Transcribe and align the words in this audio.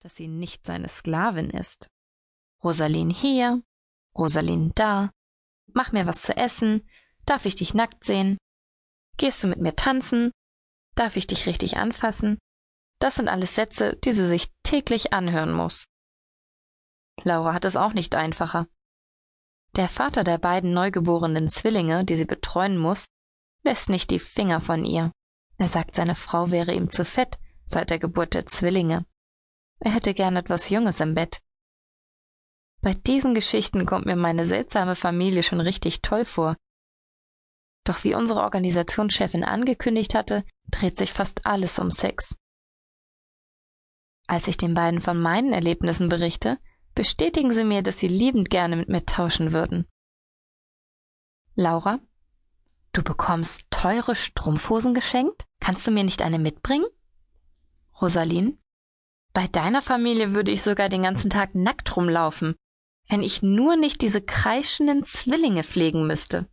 dass 0.00 0.16
sie 0.16 0.28
nicht 0.28 0.66
seine 0.66 0.88
Sklavin 0.88 1.50
ist. 1.50 1.88
Rosalin 2.64 3.10
hier, 3.10 3.62
Rosalin 4.16 4.72
da, 4.74 5.10
mach 5.72 5.92
mir 5.92 6.06
was 6.06 6.22
zu 6.22 6.36
essen, 6.36 6.88
darf 7.26 7.46
ich 7.46 7.54
dich 7.54 7.74
nackt 7.74 8.04
sehen, 8.04 8.38
gehst 9.16 9.42
du 9.44 9.48
mit 9.48 9.60
mir 9.60 9.76
tanzen, 9.76 10.30
darf 10.94 11.16
ich 11.16 11.26
dich 11.26 11.46
richtig 11.46 11.76
anfassen, 11.76 12.38
das 12.98 13.14
sind 13.14 13.28
alles 13.28 13.54
Sätze, 13.54 13.96
die 13.96 14.12
sie 14.12 14.26
sich 14.28 14.48
täglich 14.62 15.12
anhören 15.12 15.52
muss. 15.52 15.84
Laura 17.22 17.54
hat 17.54 17.64
es 17.64 17.76
auch 17.76 17.92
nicht 17.92 18.14
einfacher. 18.14 18.66
Der 19.76 19.88
Vater 19.88 20.24
der 20.24 20.38
beiden 20.38 20.72
neugeborenen 20.72 21.48
Zwillinge, 21.48 22.04
die 22.04 22.16
sie 22.16 22.24
betreuen 22.24 22.76
muss, 22.76 23.06
lässt 23.62 23.88
nicht 23.88 24.10
die 24.10 24.18
Finger 24.18 24.60
von 24.60 24.84
ihr. 24.84 25.12
Er 25.58 25.68
sagt, 25.68 25.94
seine 25.94 26.14
Frau 26.14 26.50
wäre 26.50 26.74
ihm 26.74 26.90
zu 26.90 27.04
fett 27.04 27.38
seit 27.66 27.90
der 27.90 27.98
Geburt 27.98 28.34
der 28.34 28.46
Zwillinge. 28.46 29.06
Er 29.80 29.92
hätte 29.92 30.14
gern 30.14 30.36
etwas 30.36 30.68
Junges 30.68 31.00
im 31.00 31.14
Bett. 31.14 31.40
Bei 32.82 32.92
diesen 32.92 33.34
Geschichten 33.34 33.86
kommt 33.86 34.06
mir 34.06 34.16
meine 34.16 34.46
seltsame 34.46 34.94
Familie 34.94 35.42
schon 35.42 35.60
richtig 35.60 36.02
toll 36.02 36.24
vor. 36.24 36.56
Doch 37.84 38.04
wie 38.04 38.14
unsere 38.14 38.40
Organisationschefin 38.40 39.42
angekündigt 39.44 40.14
hatte, 40.14 40.44
dreht 40.70 40.96
sich 40.96 41.12
fast 41.12 41.46
alles 41.46 41.78
um 41.78 41.90
Sex. 41.90 42.36
Als 44.26 44.46
ich 44.48 44.56
den 44.56 44.74
beiden 44.74 45.00
von 45.00 45.20
meinen 45.20 45.52
Erlebnissen 45.52 46.08
berichte, 46.08 46.58
bestätigen 46.94 47.52
sie 47.52 47.64
mir, 47.64 47.82
dass 47.82 47.98
sie 47.98 48.08
liebend 48.08 48.50
gerne 48.50 48.76
mit 48.76 48.88
mir 48.88 49.04
tauschen 49.04 49.52
würden. 49.52 49.86
Laura, 51.54 51.98
du 52.92 53.02
bekommst 53.02 53.64
teure 53.70 54.14
Strumpfhosen 54.14 54.94
geschenkt? 54.94 55.46
Kannst 55.58 55.86
du 55.86 55.90
mir 55.90 56.04
nicht 56.04 56.22
eine 56.22 56.38
mitbringen? 56.38 56.86
Rosaline, 58.00 58.56
bei 59.32 59.46
deiner 59.46 59.82
Familie 59.82 60.34
würde 60.34 60.50
ich 60.50 60.62
sogar 60.62 60.88
den 60.88 61.02
ganzen 61.02 61.30
Tag 61.30 61.54
nackt 61.54 61.96
rumlaufen, 61.96 62.56
wenn 63.08 63.22
ich 63.22 63.42
nur 63.42 63.76
nicht 63.76 64.02
diese 64.02 64.20
kreischenden 64.20 65.04
Zwillinge 65.04 65.64
pflegen 65.64 66.06
müsste. 66.06 66.48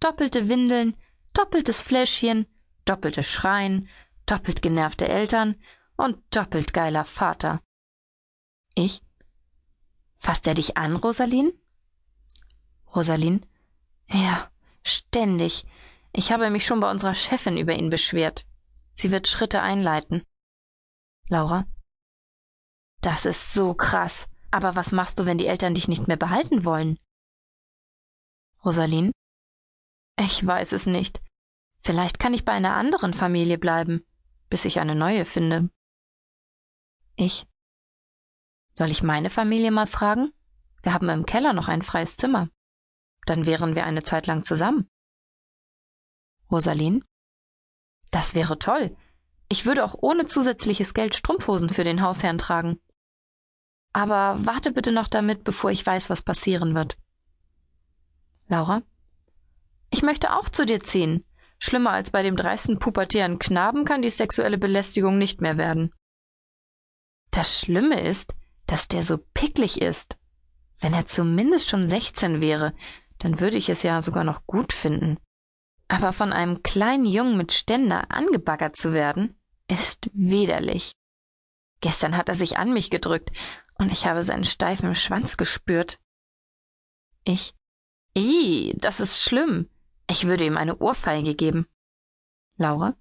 Doppelte 0.00 0.48
Windeln, 0.48 0.96
doppeltes 1.32 1.82
Fläschchen, 1.82 2.46
doppelte 2.84 3.24
Schreien, 3.24 3.88
doppelt 4.26 4.62
genervte 4.62 5.08
Eltern 5.08 5.56
und 5.96 6.18
doppelt 6.30 6.72
geiler 6.72 7.04
Vater. 7.04 7.62
Ich? 8.74 9.02
Fasst 10.16 10.46
er 10.46 10.54
dich 10.54 10.76
an, 10.76 10.96
Rosalin? 10.96 11.52
Rosalin? 12.94 13.44
Ja, 14.08 14.50
ständig. 14.82 15.64
Ich 16.12 16.32
habe 16.32 16.50
mich 16.50 16.64
schon 16.64 16.80
bei 16.80 16.90
unserer 16.90 17.14
Chefin 17.14 17.56
über 17.56 17.74
ihn 17.74 17.90
beschwert. 17.90 18.46
Sie 18.94 19.10
wird 19.10 19.26
Schritte 19.26 19.60
einleiten. 19.60 20.22
Laura? 21.28 21.66
Das 23.04 23.26
ist 23.26 23.52
so 23.52 23.74
krass. 23.74 24.30
Aber 24.50 24.76
was 24.76 24.90
machst 24.90 25.18
du, 25.18 25.26
wenn 25.26 25.36
die 25.36 25.46
Eltern 25.46 25.74
dich 25.74 25.88
nicht 25.88 26.08
mehr 26.08 26.16
behalten 26.16 26.64
wollen? 26.64 26.98
Rosalin? 28.64 29.12
Ich 30.18 30.44
weiß 30.46 30.72
es 30.72 30.86
nicht. 30.86 31.20
Vielleicht 31.80 32.18
kann 32.18 32.32
ich 32.32 32.46
bei 32.46 32.52
einer 32.52 32.76
anderen 32.76 33.12
Familie 33.12 33.58
bleiben, 33.58 34.06
bis 34.48 34.64
ich 34.64 34.80
eine 34.80 34.94
neue 34.94 35.26
finde. 35.26 35.68
Ich. 37.16 37.46
Soll 38.72 38.90
ich 38.90 39.02
meine 39.02 39.28
Familie 39.28 39.70
mal 39.70 39.86
fragen? 39.86 40.32
Wir 40.82 40.94
haben 40.94 41.10
im 41.10 41.26
Keller 41.26 41.52
noch 41.52 41.68
ein 41.68 41.82
freies 41.82 42.16
Zimmer. 42.16 42.48
Dann 43.26 43.44
wären 43.44 43.74
wir 43.74 43.84
eine 43.84 44.02
Zeit 44.02 44.26
lang 44.26 44.44
zusammen. 44.44 44.88
Rosalin? 46.50 47.04
Das 48.10 48.34
wäre 48.34 48.58
toll. 48.58 48.96
Ich 49.50 49.66
würde 49.66 49.84
auch 49.84 49.94
ohne 50.00 50.24
zusätzliches 50.24 50.94
Geld 50.94 51.14
Strumpfhosen 51.14 51.68
für 51.68 51.84
den 51.84 52.00
Hausherrn 52.00 52.38
tragen. 52.38 52.80
Aber 53.94 54.36
warte 54.44 54.72
bitte 54.72 54.92
noch 54.92 55.08
damit, 55.08 55.44
bevor 55.44 55.70
ich 55.70 55.86
weiß, 55.86 56.10
was 56.10 56.20
passieren 56.20 56.74
wird. 56.74 56.98
Laura? 58.48 58.82
Ich 59.88 60.02
möchte 60.02 60.34
auch 60.36 60.48
zu 60.48 60.66
dir 60.66 60.80
ziehen. 60.80 61.24
Schlimmer 61.58 61.92
als 61.92 62.10
bei 62.10 62.22
dem 62.22 62.36
dreisten 62.36 62.80
pubertären 62.80 63.38
Knaben 63.38 63.84
kann 63.84 64.02
die 64.02 64.10
sexuelle 64.10 64.58
Belästigung 64.58 65.16
nicht 65.16 65.40
mehr 65.40 65.56
werden. 65.56 65.92
Das 67.30 67.60
Schlimme 67.60 68.00
ist, 68.00 68.34
dass 68.66 68.88
der 68.88 69.04
so 69.04 69.18
picklig 69.32 69.80
ist. 69.80 70.18
Wenn 70.80 70.92
er 70.92 71.06
zumindest 71.06 71.68
schon 71.68 71.86
sechzehn 71.86 72.40
wäre, 72.40 72.74
dann 73.18 73.38
würde 73.38 73.56
ich 73.56 73.68
es 73.68 73.84
ja 73.84 74.02
sogar 74.02 74.24
noch 74.24 74.44
gut 74.46 74.72
finden. 74.72 75.18
Aber 75.86 76.12
von 76.12 76.32
einem 76.32 76.64
kleinen 76.64 77.06
Jungen 77.06 77.36
mit 77.36 77.52
Ständer 77.52 78.10
angebaggert 78.10 78.76
zu 78.76 78.92
werden, 78.92 79.38
ist 79.68 80.10
widerlich. 80.12 80.90
Gestern 81.84 82.16
hat 82.16 82.30
er 82.30 82.34
sich 82.34 82.56
an 82.56 82.72
mich 82.72 82.88
gedrückt 82.88 83.30
und 83.74 83.92
ich 83.92 84.06
habe 84.06 84.22
seinen 84.22 84.46
steifen 84.46 84.94
Schwanz 84.94 85.36
gespürt. 85.36 86.00
Ich. 87.24 87.54
Ih, 88.16 88.72
das 88.78 89.00
ist 89.00 89.20
schlimm. 89.20 89.68
Ich 90.08 90.26
würde 90.26 90.46
ihm 90.46 90.56
eine 90.56 90.78
Ohrfeige 90.78 91.34
geben. 91.34 91.66
Laura. 92.56 92.96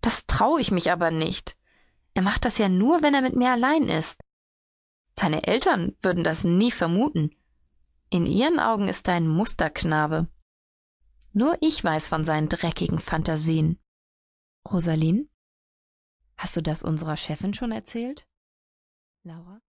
Das 0.00 0.24
traue 0.24 0.62
ich 0.62 0.70
mich 0.70 0.90
aber 0.90 1.10
nicht. 1.10 1.58
Er 2.14 2.22
macht 2.22 2.46
das 2.46 2.56
ja 2.56 2.70
nur, 2.70 3.02
wenn 3.02 3.12
er 3.12 3.20
mit 3.20 3.36
mir 3.36 3.52
allein 3.52 3.90
ist. 3.90 4.18
Seine 5.12 5.46
Eltern 5.46 5.94
würden 6.00 6.24
das 6.24 6.42
nie 6.42 6.70
vermuten. 6.70 7.36
In 8.08 8.24
ihren 8.24 8.58
Augen 8.58 8.88
ist 8.88 9.08
er 9.08 9.14
ein 9.16 9.28
Musterknabe. 9.28 10.26
Nur 11.34 11.58
ich 11.60 11.84
weiß 11.84 12.08
von 12.08 12.24
seinen 12.24 12.48
dreckigen 12.48 12.98
Fantasien. 12.98 13.78
Rosaline? 14.66 15.29
Hast 16.40 16.56
du 16.56 16.62
das 16.62 16.82
unserer 16.82 17.18
Chefin 17.18 17.52
schon 17.52 17.70
erzählt? 17.70 18.26
Laura? 19.24 19.60